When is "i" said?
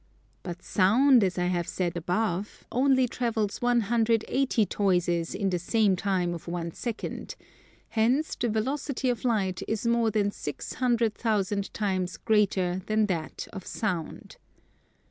1.37-1.45